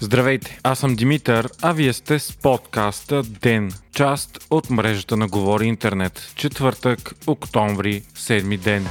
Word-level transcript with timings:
Здравейте, 0.00 0.58
аз 0.62 0.78
съм 0.78 0.96
Димитър, 0.96 1.48
а 1.62 1.72
вие 1.72 1.92
сте 1.92 2.18
с 2.18 2.36
подкаста 2.36 3.22
ДЕН, 3.22 3.72
част 3.94 4.46
от 4.50 4.70
мрежата 4.70 5.16
на 5.16 5.28
Говори 5.28 5.66
Интернет. 5.66 6.32
Четвъртък, 6.36 7.14
октомври, 7.26 8.02
седми 8.14 8.56
ден. 8.56 8.86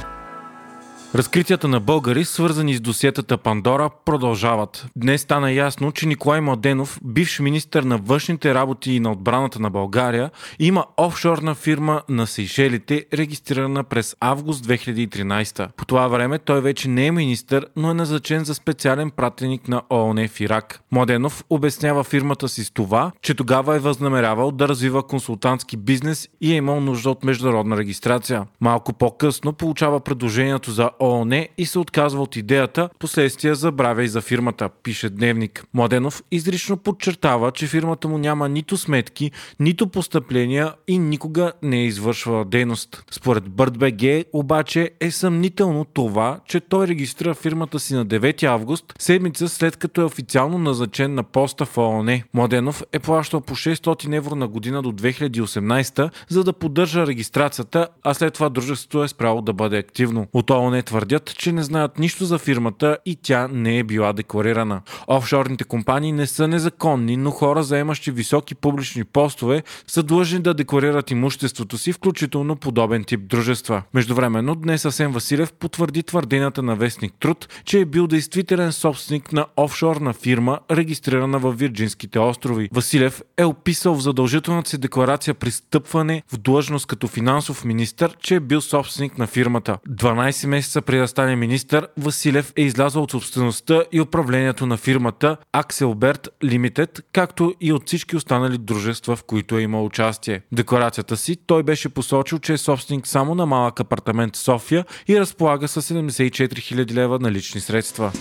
Разкритията 1.14 1.68
на 1.68 1.80
българи, 1.80 2.24
свързани 2.24 2.74
с 2.74 2.80
досиетата 2.80 3.38
Пандора, 3.38 3.90
продължават. 4.04 4.86
Днес 4.96 5.20
стана 5.20 5.52
ясно, 5.52 5.92
че 5.92 6.06
Николай 6.06 6.40
Младенов, 6.40 7.00
бивш 7.04 7.40
министр 7.40 7.82
на 7.82 7.98
външните 7.98 8.54
работи 8.54 8.92
и 8.92 9.00
на 9.00 9.12
отбраната 9.12 9.58
на 9.58 9.70
България, 9.70 10.30
има 10.58 10.84
офшорна 10.96 11.54
фирма 11.54 12.02
на 12.08 12.26
Сейшелите, 12.26 13.06
регистрирана 13.12 13.84
през 13.84 14.16
август 14.20 14.66
2013. 14.66 15.68
По 15.76 15.84
това 15.84 16.08
време 16.08 16.38
той 16.38 16.60
вече 16.60 16.88
не 16.88 17.06
е 17.06 17.12
министър, 17.12 17.66
но 17.76 17.90
е 17.90 17.94
назначен 17.94 18.44
за 18.44 18.54
специален 18.54 19.10
пратеник 19.10 19.68
на 19.68 19.82
ООН 19.90 20.28
в 20.28 20.40
Ирак. 20.40 20.80
Младенов 20.92 21.44
обяснява 21.50 22.04
фирмата 22.04 22.48
си 22.48 22.64
с 22.64 22.70
това, 22.70 23.12
че 23.22 23.34
тогава 23.34 23.76
е 23.76 23.78
възнамерявал 23.78 24.50
да 24.50 24.68
развива 24.68 25.02
консултантски 25.02 25.76
бизнес 25.76 26.28
и 26.40 26.52
е 26.52 26.56
имал 26.56 26.80
нужда 26.80 27.10
от 27.10 27.24
международна 27.24 27.76
регистрация. 27.76 28.46
Малко 28.60 28.92
по-късно 28.92 29.52
получава 29.52 30.00
предложението 30.00 30.70
за 30.70 30.90
ООН 31.02 31.46
и 31.58 31.66
се 31.66 31.78
отказва 31.78 32.22
от 32.22 32.36
идеята, 32.36 32.88
последствия 32.98 33.54
забравя 33.54 34.04
и 34.04 34.08
за 34.08 34.20
фирмата, 34.20 34.68
пише 34.82 35.10
Дневник. 35.10 35.64
Младенов 35.74 36.22
изрично 36.30 36.76
подчертава, 36.76 37.50
че 37.52 37.66
фирмата 37.66 38.08
му 38.08 38.18
няма 38.18 38.48
нито 38.48 38.76
сметки, 38.76 39.30
нито 39.60 39.86
постъпления 39.86 40.74
и 40.88 40.98
никога 40.98 41.52
не 41.62 41.80
е 41.80 41.84
извършвала 41.84 42.44
дейност. 42.44 43.04
Според 43.10 43.44
BirdBG 43.44 44.24
обаче 44.32 44.90
е 45.00 45.10
съмнително 45.10 45.84
това, 45.84 46.40
че 46.46 46.60
той 46.60 46.86
регистрира 46.86 47.34
фирмата 47.34 47.78
си 47.78 47.94
на 47.94 48.06
9 48.06 48.44
август, 48.44 48.94
седмица 48.98 49.48
след 49.48 49.76
като 49.76 50.00
е 50.00 50.04
официално 50.04 50.58
назначен 50.58 51.14
на 51.14 51.22
поста 51.22 51.66
в 51.66 51.78
ООН. 51.78 52.22
Младенов 52.34 52.82
е 52.92 52.98
плащал 52.98 53.40
по 53.40 53.54
600 53.54 54.16
евро 54.16 54.34
на 54.34 54.48
година 54.48 54.82
до 54.82 54.92
2018, 54.92 56.10
за 56.28 56.44
да 56.44 56.52
поддържа 56.52 57.06
регистрацията, 57.06 57.88
а 58.02 58.14
след 58.14 58.34
това 58.34 58.48
дружеството 58.48 59.04
е 59.04 59.08
спряло 59.08 59.42
да 59.42 59.52
бъде 59.52 59.78
активно. 59.78 60.26
От 60.32 60.50
ООН 60.50 60.82
твърдят, 60.92 61.34
че 61.38 61.52
не 61.52 61.62
знаят 61.62 61.98
нищо 61.98 62.24
за 62.24 62.38
фирмата 62.38 62.98
и 63.06 63.16
тя 63.16 63.48
не 63.52 63.78
е 63.78 63.84
била 63.84 64.12
декларирана. 64.12 64.80
Офшорните 65.06 65.64
компании 65.64 66.12
не 66.12 66.26
са 66.26 66.48
незаконни, 66.48 67.16
но 67.16 67.30
хора, 67.30 67.62
заемащи 67.62 68.10
високи 68.10 68.54
публични 68.54 69.04
постове, 69.04 69.62
са 69.86 70.02
длъжни 70.02 70.38
да 70.38 70.54
декларират 70.54 71.10
имуществото 71.10 71.78
си, 71.78 71.92
включително 71.92 72.56
подобен 72.56 73.04
тип 73.04 73.20
дружества. 73.26 73.82
Междувременно, 73.94 74.54
днес 74.54 74.84
Асен 74.84 75.12
Василев 75.12 75.52
потвърди 75.52 76.02
твърдената 76.02 76.62
на 76.62 76.76
Вестник 76.76 77.12
Труд, 77.20 77.48
че 77.64 77.80
е 77.80 77.84
бил 77.84 78.06
действителен 78.06 78.72
собственик 78.72 79.32
на 79.32 79.46
офшорна 79.56 80.12
фирма, 80.12 80.58
регистрирана 80.70 81.38
в 81.38 81.52
Вирджинските 81.52 82.18
острови. 82.18 82.68
Василев 82.72 83.22
е 83.36 83.44
описал 83.44 83.94
в 83.94 84.02
задължителната 84.02 84.70
си 84.70 84.78
декларация 84.78 85.34
при 85.34 85.50
стъпване 85.50 86.22
в 86.32 86.36
длъжност 86.38 86.86
като 86.86 87.08
финансов 87.08 87.64
министр, 87.64 88.08
че 88.20 88.34
е 88.34 88.40
бил 88.40 88.60
собственик 88.60 89.18
на 89.18 89.26
фирмата. 89.26 89.78
12 89.88 90.46
месеца 90.46 90.81
преди 90.82 91.00
да 91.00 91.08
стане 91.08 91.36
министър, 91.36 91.88
Василев 91.98 92.52
е 92.56 92.62
излязъл 92.62 93.02
от 93.02 93.10
собствеността 93.10 93.82
и 93.92 94.00
управлението 94.00 94.66
на 94.66 94.76
фирмата 94.76 95.36
Акселберт 95.52 96.28
Limited, 96.44 97.02
както 97.12 97.54
и 97.60 97.72
от 97.72 97.86
всички 97.86 98.16
останали 98.16 98.58
дружества, 98.58 99.16
в 99.16 99.24
които 99.24 99.58
е 99.58 99.62
имал 99.62 99.84
участие. 99.84 100.42
В 100.52 100.54
декларацията 100.54 101.16
си 101.16 101.36
той 101.46 101.62
беше 101.62 101.88
посочил, 101.88 102.38
че 102.38 102.52
е 102.52 102.58
собственик 102.58 103.06
само 103.06 103.34
на 103.34 103.46
малък 103.46 103.80
апартамент 103.80 104.36
в 104.36 104.38
София 104.38 104.84
и 105.08 105.20
разполага 105.20 105.68
с 105.68 105.82
74 105.82 106.32
000 106.32 106.92
лева 106.94 107.18
на 107.18 107.32
лични 107.32 107.60
средства. 107.60 108.12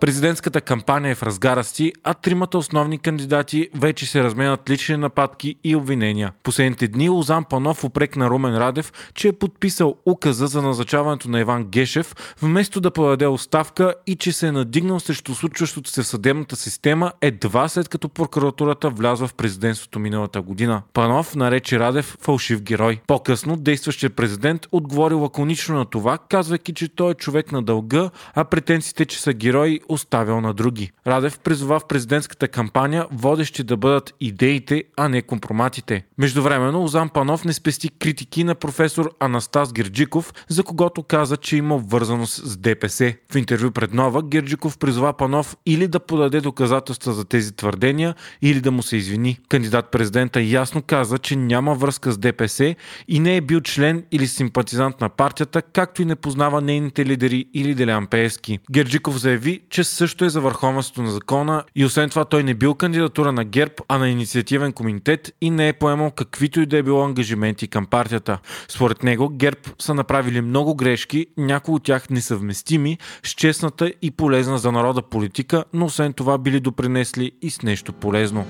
Президентската 0.00 0.60
кампания 0.60 1.10
е 1.10 1.14
в 1.14 1.22
разгара 1.22 1.64
си, 1.64 1.92
а 2.04 2.14
тримата 2.14 2.58
основни 2.58 2.98
кандидати 2.98 3.68
вече 3.74 4.06
се 4.06 4.22
разменят 4.22 4.70
лични 4.70 4.96
нападки 4.96 5.56
и 5.64 5.76
обвинения. 5.76 6.32
Последните 6.42 6.88
дни 6.88 7.08
Лозан 7.08 7.44
Панов 7.44 7.84
упрекна 7.84 8.30
Румен 8.30 8.56
Радев, 8.58 8.92
че 9.14 9.28
е 9.28 9.32
подписал 9.32 9.96
указа 10.06 10.46
за 10.46 10.62
назначаването 10.62 11.30
на 11.30 11.40
Иван 11.40 11.64
Гешев, 11.64 12.14
вместо 12.42 12.80
да 12.80 12.90
подаде 12.90 13.26
оставка 13.26 13.94
и 14.06 14.16
че 14.16 14.32
се 14.32 14.46
е 14.46 14.52
надигнал 14.52 15.00
срещу 15.00 15.34
случващото 15.34 15.90
се 15.90 16.02
в 16.02 16.06
съдебната 16.06 16.56
система 16.56 17.12
едва 17.20 17.68
след 17.68 17.88
като 17.88 18.08
прокуратурата 18.08 18.90
влязва 18.90 19.28
в 19.28 19.34
президентството 19.34 19.98
миналата 19.98 20.42
година. 20.42 20.82
Панов 20.92 21.34
нарече 21.34 21.78
Радев 21.78 22.16
фалшив 22.20 22.62
герой. 22.62 23.00
По-късно 23.06 23.56
действащият 23.56 24.16
президент 24.16 24.66
отговори 24.72 25.14
лаконично 25.14 25.74
на 25.74 25.84
това, 25.84 26.18
казвайки, 26.18 26.74
че 26.74 26.88
той 26.88 27.10
е 27.10 27.14
човек 27.14 27.52
на 27.52 27.62
дълга, 27.62 28.10
а 28.34 28.44
претенциите, 28.44 29.04
че 29.04 29.20
са 29.20 29.32
герои, 29.32 29.80
оставял 29.88 30.40
на 30.40 30.54
други. 30.54 30.90
Радев 31.06 31.38
призова 31.38 31.80
в 31.80 31.86
президентската 31.86 32.48
кампания 32.48 33.06
водещи 33.12 33.62
да 33.62 33.76
бъдат 33.76 34.14
идеите, 34.20 34.84
а 34.96 35.08
не 35.08 35.22
компроматите. 35.22 36.04
Междувременно 36.18 36.84
Озан 36.84 37.08
Панов 37.08 37.44
не 37.44 37.52
спести 37.52 37.88
критики 37.88 38.44
на 38.44 38.54
професор 38.54 39.10
Анастас 39.20 39.72
Герджиков, 39.72 40.32
за 40.48 40.62
когото 40.62 41.02
каза, 41.02 41.36
че 41.36 41.56
има 41.56 41.78
вързаност 41.78 42.34
с 42.34 42.56
ДПС. 42.56 43.14
В 43.32 43.36
интервю 43.36 43.70
пред 43.70 43.94
Нова 43.94 44.22
Герджиков 44.22 44.78
призова 44.78 45.12
Панов 45.12 45.56
или 45.66 45.88
да 45.88 46.00
подаде 46.00 46.40
доказателства 46.40 47.12
за 47.12 47.24
тези 47.24 47.56
твърдения, 47.56 48.14
или 48.42 48.60
да 48.60 48.70
му 48.70 48.82
се 48.82 48.96
извини. 48.96 49.38
Кандидат 49.48 49.90
президента 49.90 50.42
ясно 50.42 50.82
каза, 50.82 51.18
че 51.18 51.36
няма 51.36 51.74
връзка 51.74 52.12
с 52.12 52.18
ДПС 52.18 52.74
и 53.08 53.20
не 53.20 53.36
е 53.36 53.40
бил 53.40 53.60
член 53.60 54.04
или 54.12 54.26
симпатизант 54.26 55.00
на 55.00 55.08
партията, 55.08 55.62
както 55.62 56.02
и 56.02 56.04
не 56.04 56.16
познава 56.16 56.60
нейните 56.60 57.06
лидери 57.06 57.46
или 57.54 57.74
Делян 57.74 58.06
Пеевски. 58.06 58.58
Герджиков 58.70 59.18
заяви, 59.18 59.60
че 59.76 59.84
също 59.84 60.24
е 60.24 60.28
за 60.28 60.40
върховенството 60.40 61.02
на 61.02 61.10
закона 61.10 61.64
и 61.74 61.84
освен 61.84 62.10
това 62.10 62.24
той 62.24 62.42
не 62.42 62.54
бил 62.54 62.74
кандидатура 62.74 63.32
на 63.32 63.44
ГЕРБ, 63.44 63.72
а 63.88 63.98
на 63.98 64.08
инициативен 64.08 64.72
комитет 64.72 65.32
и 65.40 65.50
не 65.50 65.68
е 65.68 65.72
поемал 65.72 66.10
каквито 66.10 66.60
и 66.60 66.66
да 66.66 66.78
е 66.78 66.82
било 66.82 67.04
ангажименти 67.04 67.68
към 67.68 67.86
партията. 67.86 68.38
Според 68.68 69.02
него 69.02 69.28
ГЕРБ 69.28 69.60
са 69.78 69.94
направили 69.94 70.40
много 70.40 70.74
грешки, 70.74 71.26
някои 71.36 71.74
от 71.74 71.84
тях 71.84 72.10
несъвместими 72.10 72.98
с 73.22 73.30
честната 73.30 73.92
и 74.02 74.10
полезна 74.10 74.58
за 74.58 74.72
народа 74.72 75.02
политика, 75.02 75.64
но 75.72 75.84
освен 75.84 76.12
това 76.12 76.38
били 76.38 76.60
допринесли 76.60 77.32
и 77.42 77.50
с 77.50 77.62
нещо 77.62 77.92
полезно. 77.92 78.46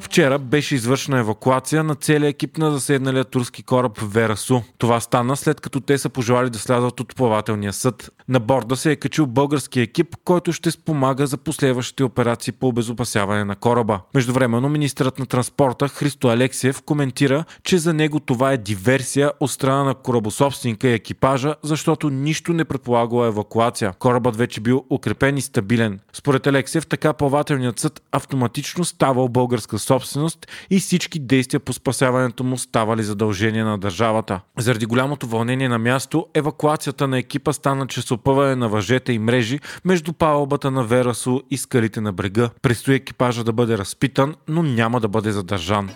Вчера 0.00 0.38
беше 0.38 0.74
извършена 0.74 1.18
евакуация 1.18 1.84
на 1.84 1.94
целия 1.94 2.28
екип 2.28 2.58
на 2.58 2.70
заседналия 2.70 3.24
турски 3.24 3.62
кораб 3.62 3.98
Верасу. 4.02 4.60
Това 4.78 5.00
стана 5.00 5.36
след 5.36 5.60
като 5.60 5.80
те 5.80 5.98
са 5.98 6.08
пожелали 6.08 6.50
да 6.50 6.58
слязат 6.58 7.00
от 7.00 7.16
плавателния 7.16 7.72
съд. 7.72 8.10
На 8.28 8.40
борда 8.40 8.76
се 8.76 8.92
е 8.92 8.96
качил 8.96 9.26
български 9.26 9.80
екип, 9.80 10.16
който 10.24 10.52
ще 10.52 10.70
спомага 10.70 11.26
за 11.26 11.36
последващите 11.36 12.04
операции 12.04 12.52
по 12.52 12.68
обезопасяване 12.68 13.44
на 13.44 13.56
кораба. 13.56 14.00
Междувременно 14.14 14.68
министърът 14.68 15.18
на 15.18 15.26
транспорта 15.26 15.88
Христо 15.88 16.28
Алексиев 16.28 16.82
коментира, 16.82 17.44
че 17.62 17.78
за 17.78 17.94
него 17.94 18.20
това 18.20 18.52
е 18.52 18.56
диверсия 18.56 19.32
от 19.40 19.50
страна 19.50 19.84
на 19.84 19.94
корабособственика 19.94 20.88
и 20.88 20.92
екипажа, 20.92 21.54
защото 21.62 22.10
нищо 22.10 22.52
не 22.52 22.64
предполагало 22.64 23.24
евакуация. 23.24 23.92
Корабът 23.98 24.36
вече 24.36 24.60
бил 24.60 24.84
укрепен 24.90 25.36
и 25.36 25.40
стабилен. 25.40 26.00
Според 26.12 26.46
Алексиев 26.46 26.86
така 26.86 27.12
плавателният 27.12 27.78
съд 27.78 28.02
автоматично 28.12 28.84
ставал 28.84 29.28
българска 29.28 29.78
собственост 29.78 30.46
и 30.70 30.80
всички 30.80 31.18
действия 31.18 31.60
по 31.60 31.72
спасяването 31.72 32.44
му 32.44 32.58
ставали 32.58 33.02
задължение 33.02 33.64
на 33.64 33.78
държавата. 33.78 34.40
Заради 34.58 34.86
голямото 34.86 35.26
вълнение 35.26 35.68
на 35.68 35.78
място, 35.78 36.26
евакуацията 36.34 37.08
на 37.08 37.18
екипа 37.18 37.52
стана 37.52 37.86
чрез 37.86 38.13
опъване 38.14 38.56
на 38.56 38.68
въжета 38.68 39.12
и 39.12 39.18
мрежи 39.18 39.60
между 39.84 40.12
палубата 40.12 40.70
на 40.70 40.84
Верасо 40.84 41.42
и 41.50 41.56
скалите 41.56 42.00
на 42.00 42.12
брега. 42.12 42.50
Предстои 42.62 42.94
екипажа 42.94 43.44
да 43.44 43.52
бъде 43.52 43.78
разпитан, 43.78 44.34
но 44.48 44.62
няма 44.62 45.00
да 45.00 45.08
бъде 45.08 45.32
задържан. 45.32 45.90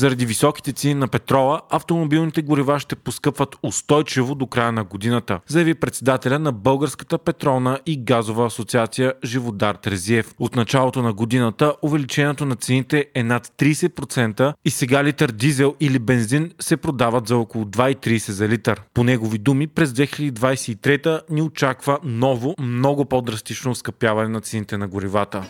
Заради 0.00 0.26
високите 0.26 0.72
цени 0.72 0.94
на 0.94 1.08
петрола, 1.08 1.60
автомобилните 1.70 2.42
горива 2.42 2.80
ще 2.80 2.96
поскъпват 2.96 3.56
устойчиво 3.62 4.34
до 4.34 4.46
края 4.46 4.72
на 4.72 4.84
годината, 4.84 5.40
заяви 5.46 5.74
председателя 5.74 6.38
на 6.38 6.52
Българската 6.52 7.18
петролна 7.18 7.78
и 7.86 8.04
газова 8.04 8.46
асоциация 8.46 9.14
Живодар 9.24 9.74
Трезиев. 9.74 10.34
От 10.38 10.56
началото 10.56 11.02
на 11.02 11.12
годината 11.12 11.74
увеличението 11.82 12.46
на 12.46 12.56
цените 12.56 13.06
е 13.14 13.22
над 13.22 13.46
30% 13.46 14.54
и 14.64 14.70
сега 14.70 15.04
литър 15.04 15.32
дизел 15.32 15.74
или 15.80 15.98
бензин 15.98 16.52
се 16.60 16.76
продават 16.76 17.28
за 17.28 17.36
около 17.36 17.64
2,30 17.64 18.30
за 18.30 18.48
литър. 18.48 18.82
По 18.94 19.04
негови 19.04 19.38
думи, 19.38 19.66
през 19.66 19.90
2023 19.90 21.20
ни 21.30 21.42
очаква 21.42 21.98
ново, 22.04 22.54
много 22.60 23.04
по-драстично 23.04 23.74
скъпяване 23.74 24.28
на 24.28 24.40
цените 24.40 24.78
на 24.78 24.88
горивата. 24.88 25.42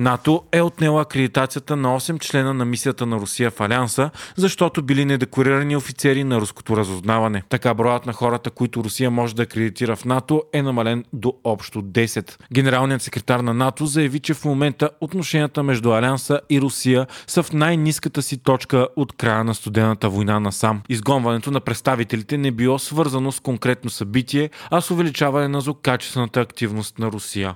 НАТО 0.00 0.42
е 0.52 0.62
отнела 0.62 1.02
акредитацията 1.02 1.76
на 1.76 2.00
8 2.00 2.20
члена 2.20 2.54
на 2.54 2.64
мисията 2.64 3.06
на 3.06 3.16
Русия 3.16 3.50
в 3.50 3.60
Алианса, 3.60 4.10
защото 4.36 4.82
били 4.82 5.04
недекорирани 5.04 5.76
офицери 5.76 6.24
на 6.24 6.40
руското 6.40 6.76
разузнаване. 6.76 7.42
Така 7.48 7.74
броят 7.74 8.06
на 8.06 8.12
хората, 8.12 8.50
които 8.50 8.84
Русия 8.84 9.10
може 9.10 9.34
да 9.34 9.42
акредитира 9.42 9.96
в 9.96 10.04
НАТО 10.04 10.42
е 10.52 10.62
намален 10.62 11.04
до 11.12 11.34
общо 11.44 11.82
10. 11.82 12.36
Генералният 12.52 13.02
секретар 13.02 13.40
на 13.40 13.54
НАТО 13.54 13.86
заяви, 13.86 14.20
че 14.20 14.34
в 14.34 14.44
момента 14.44 14.90
отношенията 15.00 15.62
между 15.62 15.92
Алианса 15.92 16.40
и 16.50 16.60
Русия 16.60 17.06
са 17.26 17.42
в 17.42 17.52
най-низката 17.52 18.22
си 18.22 18.38
точка 18.38 18.88
от 18.96 19.12
края 19.12 19.44
на 19.44 19.54
студената 19.54 20.08
война 20.08 20.40
на 20.40 20.52
сам. 20.52 20.82
Изгонването 20.88 21.50
на 21.50 21.60
представителите 21.60 22.38
не 22.38 22.50
било 22.50 22.78
свързано 22.78 23.32
с 23.32 23.40
конкретно 23.40 23.90
събитие, 23.90 24.50
а 24.70 24.80
с 24.80 24.90
увеличаване 24.90 25.48
на 25.48 25.60
злокачествената 25.60 26.40
активност 26.40 26.98
на 26.98 27.06
Русия. 27.06 27.54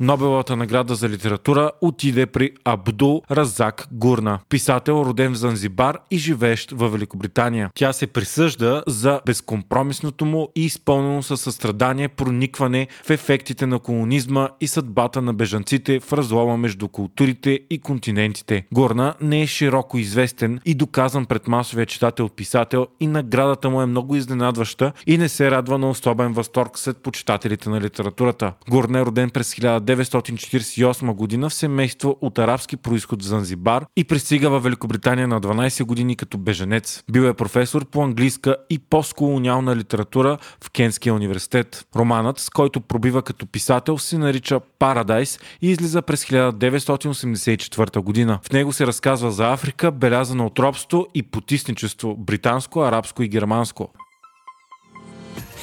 Нобеловата 0.00 0.56
награда 0.56 0.94
за 0.94 1.08
литература 1.08 1.70
отиде 1.80 2.26
при 2.26 2.50
Абдул 2.64 3.22
Разак 3.30 3.88
Гурна, 3.92 4.38
писател 4.48 4.92
роден 5.06 5.32
в 5.32 5.36
Занзибар 5.36 5.98
и 6.10 6.18
живеещ 6.18 6.70
в 6.70 6.88
Великобритания. 6.88 7.70
Тя 7.74 7.92
се 7.92 8.06
присъжда 8.06 8.82
за 8.86 9.20
безкомпромисното 9.26 10.24
му 10.24 10.48
и 10.56 10.64
изпълнено 10.64 11.22
със 11.22 11.40
състрадание 11.40 12.08
проникване 12.08 12.88
в 13.06 13.10
ефектите 13.10 13.66
на 13.66 13.78
колонизма 13.78 14.48
и 14.60 14.66
съдбата 14.66 15.22
на 15.22 15.34
бежанците 15.34 16.00
в 16.00 16.12
разлома 16.12 16.56
между 16.56 16.88
културите 16.88 17.60
и 17.70 17.78
континентите. 17.78 18.66
Гурна 18.72 19.14
не 19.20 19.42
е 19.42 19.46
широко 19.46 19.98
известен 19.98 20.60
и 20.64 20.74
доказан 20.74 21.26
пред 21.26 21.48
масовия 21.48 21.86
читател-писател 21.86 22.86
и 23.00 23.06
наградата 23.06 23.70
му 23.70 23.82
е 23.82 23.86
много 23.86 24.16
изненадваща 24.16 24.92
и 25.06 25.18
не 25.18 25.28
се 25.28 25.50
радва 25.50 25.78
на 25.78 25.90
особен 25.90 26.32
възторг 26.32 26.78
след 26.78 26.96
почитателите 26.96 27.70
на 27.70 27.80
литературата. 27.80 28.52
Гурна 28.70 29.00
е 29.00 29.04
роден 29.04 29.30
през 29.30 29.54
1948 29.84 31.12
година 31.12 31.48
в 31.48 31.54
семейство 31.54 32.18
от 32.20 32.38
арабски 32.38 32.76
происход 32.76 33.22
в 33.22 33.26
Занзибар 33.26 33.86
и 33.96 34.04
пристига 34.04 34.50
в 34.50 34.60
Великобритания 34.60 35.28
на 35.28 35.40
12 35.40 35.84
години 35.84 36.16
като 36.16 36.38
беженец. 36.38 37.02
Бил 37.12 37.22
е 37.22 37.34
професор 37.34 37.84
по 37.84 38.02
английска 38.02 38.56
и 38.70 38.78
постколониална 38.78 39.76
литература 39.76 40.38
в 40.64 40.70
Кенския 40.70 41.14
университет. 41.14 41.86
Романът, 41.96 42.38
с 42.38 42.50
който 42.50 42.80
пробива 42.80 43.22
като 43.22 43.46
писател, 43.46 43.98
се 43.98 44.18
нарича 44.18 44.60
Парадайс 44.78 45.38
и 45.62 45.70
излиза 45.70 46.02
през 46.02 46.24
1984 46.24 48.00
година. 48.00 48.38
В 48.42 48.52
него 48.52 48.72
се 48.72 48.86
разказва 48.86 49.30
за 49.30 49.52
Африка, 49.52 49.92
белязана 49.92 50.46
от 50.46 50.58
робство 50.58 51.06
и 51.14 51.22
потисничество 51.22 52.16
британско, 52.16 52.80
арабско 52.80 53.22
и 53.22 53.28
германско. 53.28 53.88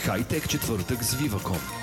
Хайтек 0.03 0.49
четвъртък 0.49 1.03
с 1.03 1.15
Viva.com 1.15 1.80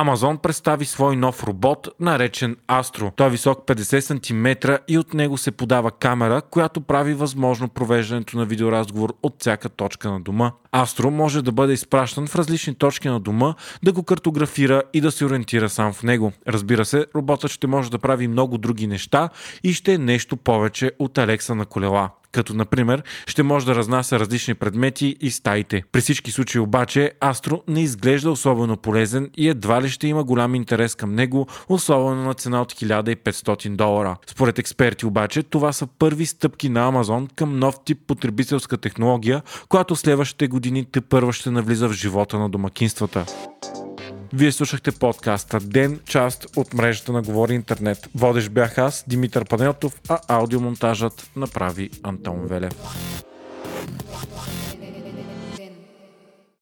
Амазон 0.00 0.38
представи 0.38 0.84
свой 0.84 1.16
нов 1.16 1.44
робот, 1.44 1.88
наречен 2.00 2.56
Астро. 2.68 3.12
Той 3.16 3.26
е 3.26 3.30
висок 3.30 3.66
50 3.66 4.00
см 4.00 4.72
и 4.88 4.98
от 4.98 5.14
него 5.14 5.38
се 5.38 5.50
подава 5.50 5.90
камера, 5.90 6.42
която 6.42 6.80
прави 6.80 7.14
възможно 7.14 7.68
провеждането 7.68 8.38
на 8.38 8.44
видеоразговор 8.44 9.14
от 9.22 9.34
всяка 9.38 9.68
точка 9.68 10.10
на 10.10 10.20
дома. 10.20 10.52
Астро 10.72 11.10
може 11.10 11.42
да 11.42 11.52
бъде 11.52 11.72
изпращан 11.72 12.26
в 12.26 12.36
различни 12.36 12.74
точки 12.74 13.08
на 13.08 13.20
дома, 13.20 13.54
да 13.82 13.92
го 13.92 14.02
картографира 14.02 14.82
и 14.92 15.00
да 15.00 15.10
се 15.10 15.24
ориентира 15.24 15.68
сам 15.68 15.92
в 15.92 16.02
него. 16.02 16.32
Разбира 16.48 16.84
се, 16.84 17.06
роботът 17.16 17.50
ще 17.50 17.66
може 17.66 17.90
да 17.90 17.98
прави 17.98 18.28
много 18.28 18.58
други 18.58 18.86
неща 18.86 19.28
и 19.64 19.72
ще 19.72 19.94
е 19.94 19.98
нещо 19.98 20.36
повече 20.36 20.92
от 20.98 21.18
Алекса 21.18 21.54
на 21.54 21.66
колела 21.66 22.10
като 22.32 22.54
например 22.54 23.02
ще 23.26 23.42
може 23.42 23.66
да 23.66 23.74
разнася 23.74 24.20
различни 24.20 24.54
предмети 24.54 25.16
и 25.20 25.30
стаите. 25.30 25.82
При 25.92 26.00
всички 26.00 26.30
случаи 26.30 26.60
обаче 26.60 27.12
Астро 27.20 27.62
не 27.68 27.82
изглежда 27.82 28.30
особено 28.30 28.76
полезен 28.76 29.30
и 29.36 29.48
едва 29.48 29.82
ли 29.82 29.88
ще 29.88 30.08
има 30.08 30.24
голям 30.24 30.54
интерес 30.54 30.94
към 30.94 31.14
него, 31.14 31.46
особено 31.68 32.22
на 32.22 32.34
цена 32.34 32.62
от 32.62 32.72
1500 32.72 33.76
долара. 33.76 34.16
Според 34.26 34.58
експерти 34.58 35.06
обаче 35.06 35.42
това 35.42 35.72
са 35.72 35.86
първи 35.86 36.26
стъпки 36.26 36.68
на 36.68 36.86
Амазон 36.86 37.28
към 37.36 37.58
нов 37.58 37.74
тип 37.84 37.98
потребителска 38.06 38.76
технология, 38.76 39.42
която 39.68 39.96
следващите 39.96 40.48
години 40.48 40.84
те 40.92 41.00
първа 41.00 41.32
ще 41.32 41.50
навлиза 41.50 41.88
в 41.88 41.92
живота 41.92 42.38
на 42.38 42.48
домакинствата. 42.48 43.26
Вие 44.32 44.52
слушахте 44.52 44.92
подкаста 44.92 45.60
Ден, 45.60 46.00
част 46.04 46.46
от 46.56 46.74
мрежата 46.74 47.12
на 47.12 47.22
Говори 47.22 47.54
Интернет. 47.54 48.08
Водещ 48.14 48.50
бях 48.50 48.78
аз, 48.78 49.04
Димитър 49.06 49.44
Панелтов, 49.44 50.00
а 50.08 50.18
аудиомонтажът 50.28 51.30
направи 51.36 51.90
Антон 52.02 52.46
Велев. 52.46 52.72